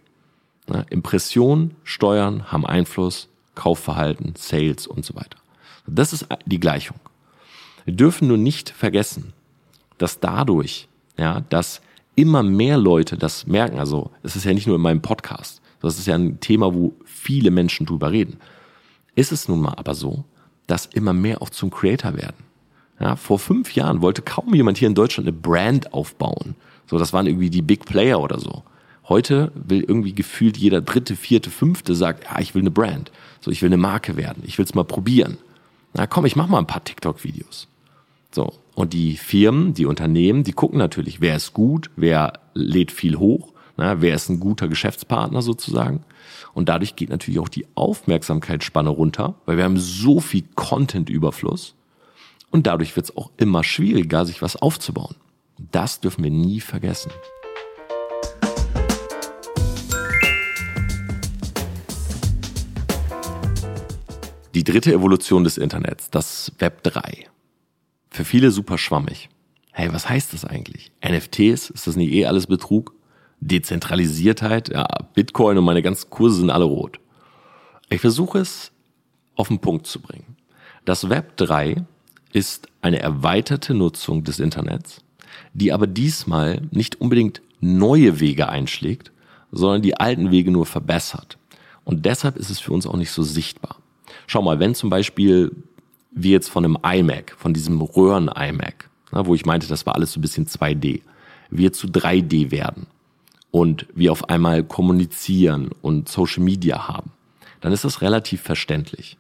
[0.70, 5.38] Ja, Impression, Steuern haben Einfluss, Kaufverhalten, Sales und so weiter.
[5.88, 7.00] Das ist die Gleichung.
[7.86, 9.34] Wir dürfen nur nicht vergessen,
[9.98, 10.88] dass dadurch,
[11.18, 11.82] ja, dass
[12.16, 16.00] immer mehr Leute das merken, also es ist ja nicht nur in meinem Podcast, das
[16.00, 18.38] ist ja ein Thema, wo viele Menschen drüber reden.
[19.16, 20.26] Ist es nun mal aber so,
[20.68, 22.46] dass immer mehr auch zum Creator werden.
[23.00, 26.56] Ja, vor fünf Jahren wollte kaum jemand hier in Deutschland eine Brand aufbauen.
[26.86, 28.64] So, das waren irgendwie die Big Player oder so.
[29.10, 33.12] Heute will irgendwie gefühlt jeder dritte, vierte, fünfte sagt, ja, ich will eine Brand.
[33.42, 34.44] So, ich will eine Marke werden.
[34.46, 35.38] Ich will es mal probieren.
[35.94, 37.68] Na komm, ich mach mal ein paar TikTok-Videos.
[38.32, 38.54] So.
[38.76, 43.51] Und die Firmen, die Unternehmen, die gucken natürlich, wer ist gut, wer lädt viel hoch,
[43.78, 46.04] na, wer ist ein guter Geschäftspartner sozusagen.
[46.54, 51.76] Und dadurch geht natürlich auch die Aufmerksamkeitsspanne runter, weil wir haben so viel Content-Überfluss.
[52.50, 55.16] Und dadurch wird es auch immer schwieriger, sich was aufzubauen.
[55.72, 57.12] Das dürfen wir nie vergessen.
[64.54, 67.30] Die dritte Evolution des Internets, das Web 3.
[68.10, 69.30] Für viele super schwammig.
[69.72, 70.92] Hey, was heißt das eigentlich?
[71.02, 72.94] NFTs, ist das nicht eh alles Betrug?
[73.42, 77.00] Dezentralisiertheit, ja, Bitcoin und meine ganzen Kurse sind alle rot.
[77.90, 78.72] Ich versuche es
[79.36, 80.38] auf den Punkt zu bringen.
[80.86, 81.84] Das Web 3
[82.32, 85.02] ist eine erweiterte Nutzung des Internets,
[85.54, 89.12] die aber diesmal nicht unbedingt neue Wege einschlägt,
[89.52, 91.38] sondern die alten Wege nur verbessert.
[91.84, 93.78] Und deshalb ist es für uns auch nicht so sichtbar.
[94.28, 95.52] Schau mal, wenn zum Beispiel
[96.12, 100.20] wir jetzt von einem iMac, von diesem Röhren-iMac, wo ich meinte, das war alles so
[100.20, 101.02] ein bisschen 2D,
[101.50, 102.88] wir zu 3D werden
[103.52, 107.12] und wir auf einmal kommunizieren und Social Media haben,
[107.60, 109.18] dann ist das relativ verständlich.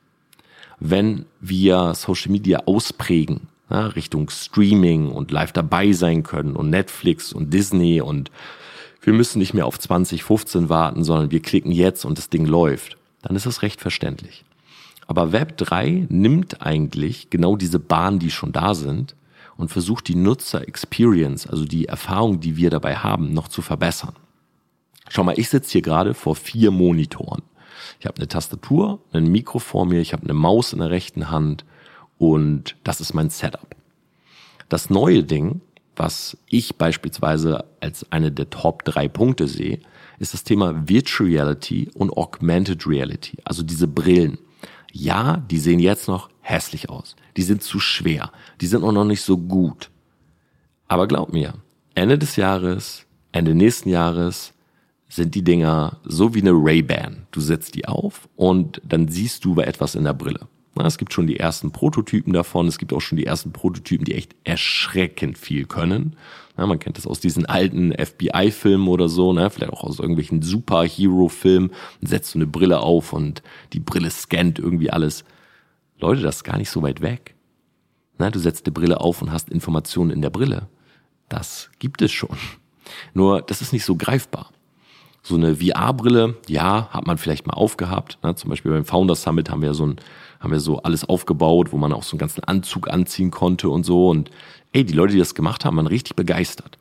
[0.80, 7.32] Wenn wir Social Media ausprägen, ja, Richtung Streaming und live dabei sein können und Netflix
[7.32, 8.32] und Disney und
[9.02, 12.98] wir müssen nicht mehr auf 2015 warten, sondern wir klicken jetzt und das Ding läuft,
[13.22, 14.44] dann ist das recht verständlich.
[15.08, 19.16] Aber Web 3 nimmt eigentlich genau diese Bahnen, die schon da sind,
[19.58, 24.16] und versucht die Nutzer-Experience, also die Erfahrung, die wir dabei haben, noch zu verbessern.
[25.14, 27.42] Schau mal, ich sitze hier gerade vor vier Monitoren.
[28.00, 31.30] Ich habe eine Tastatur, ein Mikro vor mir, ich habe eine Maus in der rechten
[31.30, 31.66] Hand
[32.18, 33.76] und das ist mein Setup.
[34.70, 35.60] Das neue Ding,
[35.98, 39.82] was ich beispielsweise als eine der Top drei Punkte sehe,
[40.20, 44.38] ist das Thema Virtual Reality und Augmented Reality, also diese Brillen.
[44.94, 47.18] Ja, die sehen jetzt noch hässlich aus.
[47.36, 48.32] Die sind zu schwer.
[48.62, 49.90] Die sind auch noch nicht so gut.
[50.88, 51.56] Aber glaub mir,
[51.96, 54.54] Ende des Jahres, Ende nächsten Jahres
[55.12, 57.28] sind die Dinger so wie eine Ray-Ban.
[57.32, 60.48] Du setzt die auf und dann siehst du etwas in der Brille.
[60.78, 62.68] Es gibt schon die ersten Prototypen davon.
[62.68, 66.16] Es gibt auch schon die ersten Prototypen, die echt erschreckend viel können.
[66.56, 69.50] Man kennt das aus diesen alten FBI-Filmen oder so, ne?
[69.50, 71.72] vielleicht auch aus irgendwelchen Superhero-Filmen.
[72.02, 73.44] Setzt du eine Brille auf und
[73.74, 75.26] die Brille scannt irgendwie alles.
[76.00, 77.36] Leute, das ist gar nicht so weit weg.
[78.18, 80.68] Du setzt die Brille auf und hast Informationen in der Brille.
[81.28, 82.38] Das gibt es schon.
[83.14, 84.52] Nur, das ist nicht so greifbar.
[85.24, 88.18] So eine VR-Brille, ja, hat man vielleicht mal aufgehabt.
[88.24, 88.36] Ne?
[88.36, 89.98] Zum Beispiel beim Founders Summit haben wir so ein,
[90.40, 93.86] haben wir so alles aufgebaut, wo man auch so einen ganzen Anzug anziehen konnte und
[93.86, 94.10] so.
[94.10, 94.32] Und
[94.72, 96.78] ey, die Leute, die das gemacht haben, waren richtig begeistert.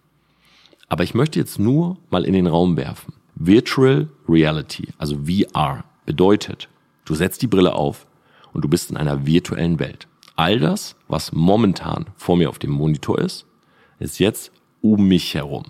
[0.89, 3.13] Aber ich möchte jetzt nur mal in den Raum werfen.
[3.35, 6.69] Virtual Reality, also VR, bedeutet,
[7.05, 8.07] du setzt die Brille auf
[8.53, 10.09] und du bist in einer virtuellen Welt.
[10.37, 13.47] All das, was momentan vor mir auf dem Monitor ist,
[13.99, 14.51] ist jetzt
[14.81, 15.65] um mich herum.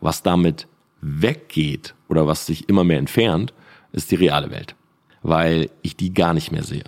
[0.00, 0.68] Was damit
[1.06, 3.52] weggeht oder was sich immer mehr entfernt,
[3.92, 4.74] ist die reale Welt,
[5.22, 6.84] weil ich die gar nicht mehr sehe.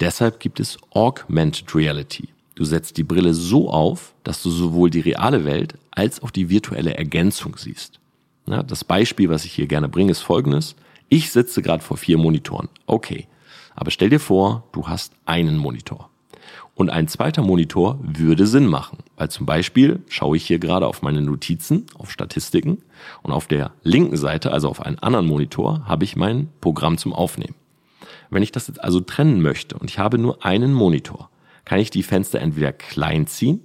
[0.00, 2.28] Deshalb gibt es Augmented Reality.
[2.54, 6.48] Du setzt die Brille so auf, dass du sowohl die reale Welt als auch die
[6.48, 7.98] virtuelle Ergänzung siehst.
[8.46, 10.76] Ja, das Beispiel, was ich hier gerne bringe, ist folgendes.
[11.08, 12.68] Ich sitze gerade vor vier Monitoren.
[12.86, 13.26] Okay.
[13.74, 16.08] Aber stell dir vor, du hast einen Monitor.
[16.76, 21.00] Und ein zweiter Monitor würde Sinn machen, weil zum Beispiel schaue ich hier gerade auf
[21.00, 22.82] meine Notizen, auf Statistiken
[23.22, 27.14] und auf der linken Seite, also auf einen anderen Monitor, habe ich mein Programm zum
[27.14, 27.54] Aufnehmen.
[28.28, 31.30] Wenn ich das jetzt also trennen möchte und ich habe nur einen Monitor,
[31.64, 33.60] kann ich die Fenster entweder klein ziehen,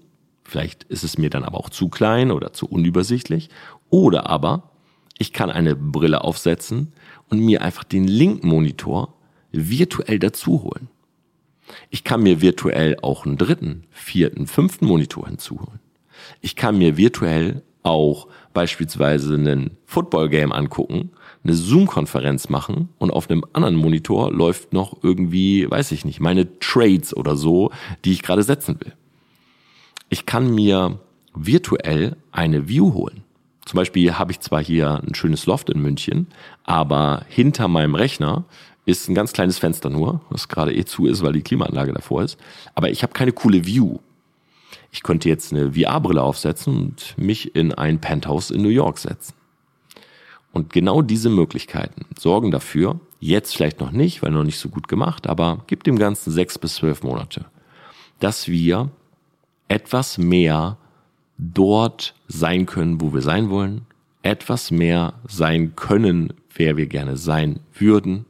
[0.45, 3.49] vielleicht ist es mir dann aber auch zu klein oder zu unübersichtlich,
[3.89, 4.71] oder aber
[5.17, 6.93] ich kann eine Brille aufsetzen
[7.27, 9.15] und mir einfach den linken Monitor
[9.51, 10.87] virtuell dazu holen.
[11.89, 15.79] Ich kann mir virtuell auch einen dritten, vierten, fünften Monitor hinzuholen.
[16.41, 21.11] Ich kann mir virtuell auch beispielsweise einen Football-Game angucken,
[21.43, 26.59] eine Zoom-Konferenz machen und auf einem anderen Monitor läuft noch irgendwie, weiß ich nicht, meine
[26.59, 27.71] Trades oder so,
[28.05, 28.93] die ich gerade setzen will.
[30.09, 30.99] Ich kann mir
[31.33, 33.23] virtuell eine View holen.
[33.65, 36.27] Zum Beispiel habe ich zwar hier ein schönes Loft in München,
[36.63, 38.45] aber hinter meinem Rechner
[38.91, 42.23] ist ein ganz kleines Fenster nur, was gerade eh zu ist, weil die Klimaanlage davor
[42.23, 42.37] ist.
[42.75, 43.99] Aber ich habe keine coole View.
[44.91, 49.33] Ich könnte jetzt eine VR-Brille aufsetzen und mich in ein Penthouse in New York setzen.
[50.51, 54.89] Und genau diese Möglichkeiten sorgen dafür, jetzt vielleicht noch nicht, weil noch nicht so gut
[54.89, 57.45] gemacht, aber gibt dem Ganzen sechs bis zwölf Monate,
[58.19, 58.89] dass wir
[59.69, 60.77] etwas mehr
[61.37, 63.85] dort sein können, wo wir sein wollen,
[64.23, 68.25] etwas mehr sein können, wer wir gerne sein würden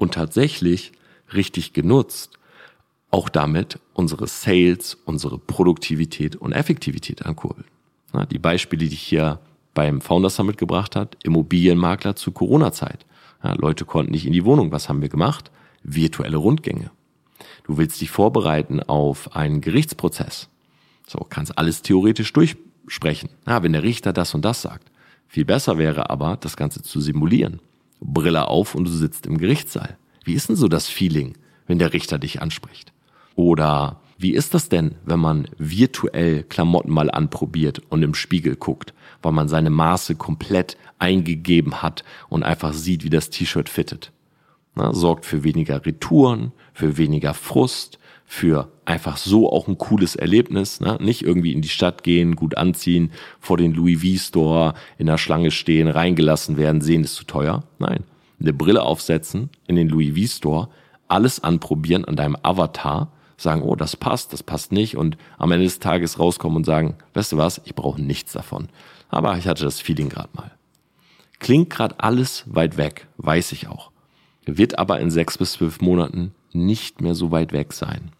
[0.00, 0.92] und tatsächlich
[1.34, 2.38] richtig genutzt,
[3.10, 7.66] auch damit unsere Sales, unsere Produktivität und Effektivität ankurbeln.
[8.30, 9.40] Die Beispiele, die ich hier
[9.74, 13.04] beim Founder Summit gebracht hat, Immobilienmakler zu Corona-Zeit.
[13.42, 14.72] Leute konnten nicht in die Wohnung.
[14.72, 15.50] Was haben wir gemacht?
[15.82, 16.90] Virtuelle Rundgänge.
[17.64, 20.48] Du willst dich vorbereiten auf einen Gerichtsprozess.
[21.06, 23.30] So, kannst alles theoretisch durchsprechen.
[23.46, 24.90] Ja, wenn der Richter das und das sagt.
[25.28, 27.60] Viel besser wäre aber, das Ganze zu simulieren.
[28.00, 29.96] Brille auf und du sitzt im Gerichtssaal.
[30.24, 31.34] Wie ist denn so das Feeling,
[31.66, 32.92] wenn der Richter dich anspricht?
[33.34, 38.92] Oder wie ist das denn, wenn man virtuell Klamotten mal anprobiert und im Spiegel guckt,
[39.22, 44.12] weil man seine Maße komplett eingegeben hat und einfach sieht, wie das T-Shirt fittet?
[44.74, 47.98] Na, sorgt für weniger Retouren, für weniger Frust,
[48.32, 50.78] für einfach so auch ein cooles Erlebnis.
[50.80, 50.96] Ne?
[51.00, 55.18] Nicht irgendwie in die Stadt gehen, gut anziehen, vor den Louis V Store in der
[55.18, 57.64] Schlange stehen, reingelassen werden, sehen, ist zu teuer.
[57.80, 58.04] Nein,
[58.38, 60.68] eine Brille aufsetzen in den Louis V Store,
[61.08, 65.64] alles anprobieren an deinem Avatar, sagen, oh, das passt, das passt nicht und am Ende
[65.64, 68.68] des Tages rauskommen und sagen, weißt du was, ich brauche nichts davon.
[69.08, 70.52] Aber ich hatte das Feeling gerade mal.
[71.40, 73.90] Klingt gerade alles weit weg, weiß ich auch.
[74.46, 78.12] Wird aber in sechs bis zwölf Monaten nicht mehr so weit weg sein.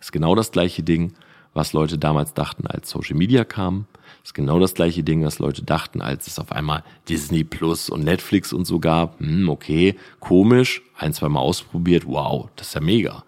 [0.00, 1.14] Ist genau das gleiche Ding,
[1.54, 3.86] was Leute damals dachten, als Social Media kam.
[4.22, 8.04] Ist genau das gleiche Ding, was Leute dachten, als es auf einmal Disney Plus und
[8.04, 9.18] Netflix und so gab.
[9.20, 13.24] Hm, okay, komisch, ein, zwei Mal ausprobiert, wow, das ist ja mega.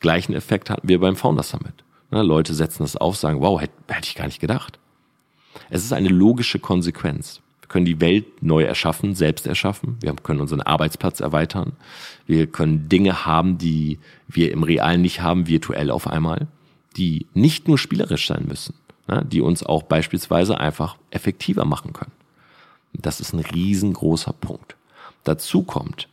[0.00, 1.84] Gleichen Effekt hatten wir beim Founder Summit.
[2.10, 4.78] Ne, Leute setzen das auf, sagen, wow, hätte, hätte ich gar nicht gedacht.
[5.68, 7.41] Es ist eine logische Konsequenz
[7.72, 9.96] können die Welt neu erschaffen, selbst erschaffen.
[10.00, 11.72] Wir können unseren Arbeitsplatz erweitern.
[12.26, 16.48] Wir können Dinge haben, die wir im Realen nicht haben, virtuell auf einmal,
[16.98, 18.74] die nicht nur spielerisch sein müssen,
[19.08, 22.12] ne, die uns auch beispielsweise einfach effektiver machen können.
[22.92, 24.76] Das ist ein riesengroßer Punkt.
[25.24, 26.08] Dazu kommt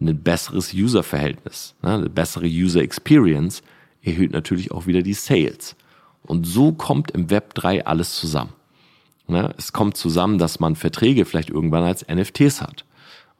[0.00, 3.62] ein besseres User-Verhältnis, ne, eine bessere User-Experience
[4.02, 5.76] erhöht natürlich auch wieder die Sales.
[6.24, 8.52] Und so kommt im Web 3 alles zusammen.
[9.28, 9.54] Ne?
[9.58, 12.84] Es kommt zusammen, dass man Verträge vielleicht irgendwann als NFTs hat,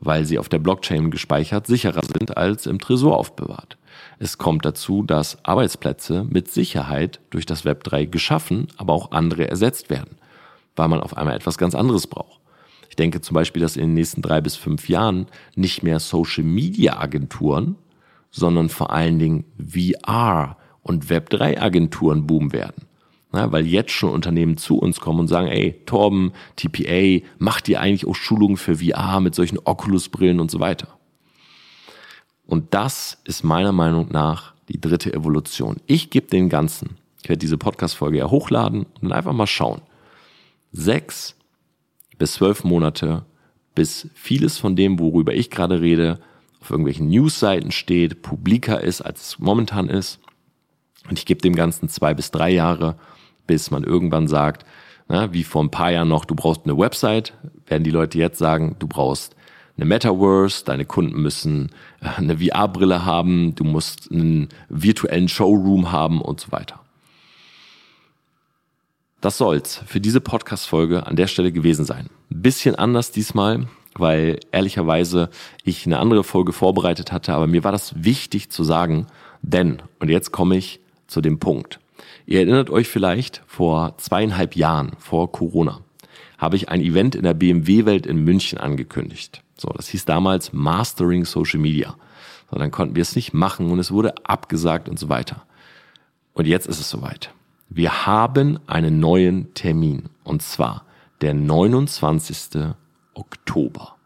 [0.01, 3.77] weil sie auf der Blockchain gespeichert sicherer sind als im Tresor aufbewahrt.
[4.19, 9.49] Es kommt dazu, dass Arbeitsplätze mit Sicherheit durch das Web 3 geschaffen, aber auch andere
[9.49, 10.17] ersetzt werden,
[10.75, 12.41] weil man auf einmal etwas ganz anderes braucht.
[12.89, 16.45] Ich denke zum Beispiel, dass in den nächsten drei bis fünf Jahren nicht mehr Social
[16.45, 17.77] Media Agenturen,
[18.31, 22.87] sondern vor allen Dingen VR und Web 3 Agenturen boomen werden.
[23.33, 27.81] Na, weil jetzt schon Unternehmen zu uns kommen und sagen, ey, Torben, TPA, macht ihr
[27.81, 30.97] eigentlich auch Schulungen für VR mit solchen Oculus-Brillen und so weiter?
[32.47, 35.77] Und das ist meiner Meinung nach die dritte Evolution.
[35.87, 39.83] Ich gebe den Ganzen, ich werde diese Podcast-Folge ja hochladen und einfach mal schauen.
[40.73, 41.35] Sechs
[42.19, 43.25] bis zwölf Monate,
[43.75, 46.21] bis vieles von dem, worüber ich gerade rede,
[46.61, 50.21] auf irgendwelchen Newsseiten steht, publiker ist, als es momentan ist.
[51.09, 52.97] Und ich gebe dem Ganzen zwei bis drei Jahre
[53.47, 54.65] bis man irgendwann sagt,
[55.09, 57.33] na, wie vor ein paar Jahren noch, du brauchst eine Website,
[57.67, 59.37] werden die Leute jetzt sagen, du brauchst
[59.77, 66.21] eine Metaverse, deine Kunden müssen äh, eine VR-Brille haben, du musst einen virtuellen Showroom haben
[66.21, 66.81] und so weiter.
[69.21, 72.09] Das soll's für diese Podcast-Folge an der Stelle gewesen sein.
[72.31, 75.31] Ein bisschen anders diesmal, weil ehrlicherweise
[75.65, 79.07] ich eine andere Folge vorbereitet hatte, aber mir war das wichtig zu sagen,
[79.43, 81.81] denn, und jetzt komme ich zu dem Punkt.
[82.27, 85.81] Ihr erinnert euch vielleicht, vor zweieinhalb Jahren, vor Corona,
[86.39, 89.43] habe ich ein Event in der BMW-Welt in München angekündigt.
[89.57, 91.97] So, das hieß damals Mastering Social Media.
[92.51, 95.47] So, dann konnten wir es nicht machen und es wurde abgesagt und so weiter.
[96.35, 97.33] Und jetzt ist es soweit.
[97.69, 100.85] Wir haben einen neuen Termin und zwar
[101.21, 102.75] der 29.
[103.15, 103.97] Oktober.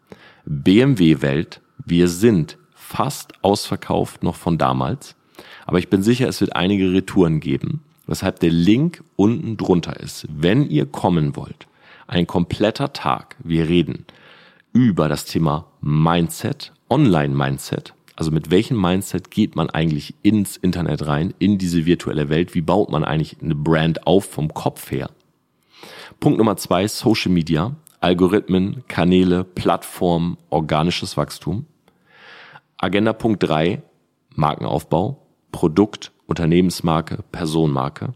[0.45, 5.15] BMW Welt, wir sind fast ausverkauft noch von damals,
[5.65, 10.27] aber ich bin sicher, es wird einige Retouren geben weshalb der Link unten drunter ist.
[10.29, 11.67] Wenn ihr kommen wollt,
[12.07, 14.05] ein kompletter Tag, wir reden
[14.73, 21.33] über das Thema Mindset, Online-Mindset, also mit welchem Mindset geht man eigentlich ins Internet rein,
[21.39, 25.09] in diese virtuelle Welt, wie baut man eigentlich eine Brand auf vom Kopf her.
[26.19, 31.65] Punkt Nummer zwei, Social Media, Algorithmen, Kanäle, Plattformen, organisches Wachstum.
[32.77, 33.81] Agenda Punkt drei,
[34.35, 35.20] Markenaufbau,
[35.51, 38.13] Produkt, Unternehmensmarke, Personenmarke.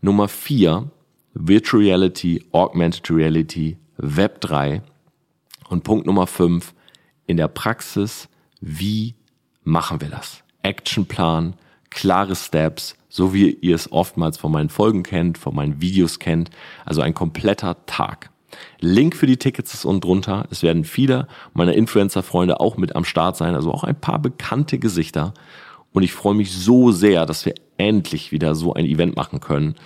[0.00, 0.90] Nummer vier,
[1.34, 4.82] Virtual Reality, Augmented Reality, Web 3.
[5.68, 6.74] Und Punkt Nummer fünf,
[7.26, 8.28] in der Praxis,
[8.60, 9.14] wie
[9.64, 10.42] machen wir das?
[10.62, 11.54] Actionplan,
[11.90, 16.50] klare Steps, so wie ihr es oftmals von meinen Folgen kennt, von meinen Videos kennt.
[16.84, 18.30] Also ein kompletter Tag.
[18.80, 20.46] Link für die Tickets ist unten drunter.
[20.50, 24.78] Es werden viele meiner Influencer-Freunde auch mit am Start sein, also auch ein paar bekannte
[24.78, 25.34] Gesichter.
[25.92, 29.76] Und ich freue mich so sehr, dass wir endlich wieder so ein Event machen können.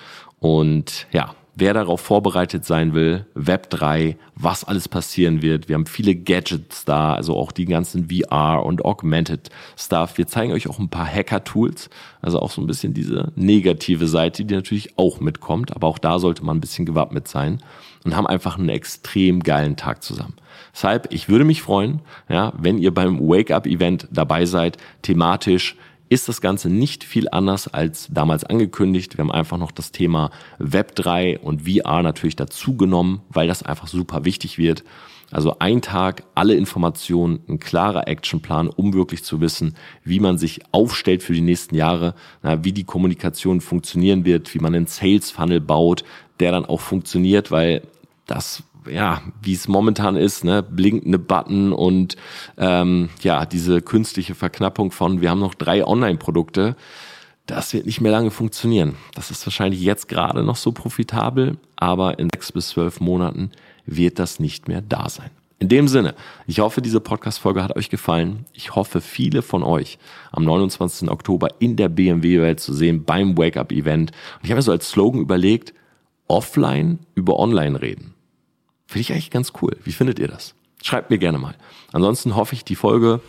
[0.40, 5.68] Und ja, wer darauf vorbereitet sein will, Web 3, was alles passieren wird.
[5.68, 10.16] Wir haben viele Gadgets da, also auch die ganzen VR und Augmented Stuff.
[10.18, 11.90] Wir zeigen euch auch ein paar Hacker-Tools,
[12.22, 16.18] also auch so ein bisschen diese negative Seite, die natürlich auch mitkommt, aber auch da
[16.18, 17.62] sollte man ein bisschen gewappnet sein
[18.04, 20.34] und haben einfach einen extrem geilen Tag zusammen.
[20.74, 25.76] Deshalb, ich würde mich freuen, ja, wenn ihr beim Wake-up-Event dabei seid, thematisch
[26.12, 29.16] ist das Ganze nicht viel anders als damals angekündigt.
[29.16, 33.62] Wir haben einfach noch das Thema Web 3 und VR natürlich dazu genommen, weil das
[33.62, 34.84] einfach super wichtig wird.
[35.30, 40.60] Also ein Tag, alle Informationen, ein klarer Actionplan, um wirklich zu wissen, wie man sich
[40.72, 45.30] aufstellt für die nächsten Jahre, na, wie die Kommunikation funktionieren wird, wie man einen Sales
[45.30, 46.04] Funnel baut,
[46.40, 47.80] der dann auch funktioniert, weil
[48.26, 52.16] das ja, wie es momentan ist, ne, blinkende Button und
[52.58, 56.76] ähm, ja, diese künstliche Verknappung von, wir haben noch drei Online-Produkte,
[57.46, 58.94] das wird nicht mehr lange funktionieren.
[59.14, 63.50] Das ist wahrscheinlich jetzt gerade noch so profitabel, aber in sechs bis zwölf Monaten
[63.84, 65.30] wird das nicht mehr da sein.
[65.58, 66.16] In dem Sinne,
[66.48, 68.46] ich hoffe, diese Podcast-Folge hat euch gefallen.
[68.52, 69.98] Ich hoffe, viele von euch
[70.32, 71.08] am 29.
[71.08, 74.10] Oktober in der BMW-Welt zu sehen beim Wake-Up-Event.
[74.10, 75.72] Und ich habe mir so als Slogan überlegt,
[76.26, 78.14] offline über online reden.
[78.92, 79.74] Finde ich eigentlich ganz cool.
[79.84, 80.54] Wie findet ihr das?
[80.82, 81.54] Schreibt mir gerne mal.
[81.94, 83.20] Ansonsten hoffe ich, die Folge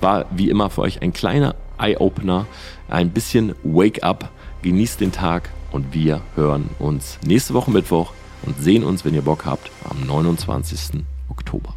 [0.00, 2.46] war wie immer für euch ein kleiner Eye-Opener,
[2.88, 4.30] ein bisschen Wake-up.
[4.62, 8.12] Genießt den Tag und wir hören uns nächste Woche Mittwoch
[8.42, 11.02] und sehen uns, wenn ihr Bock habt, am 29.
[11.28, 11.74] Oktober.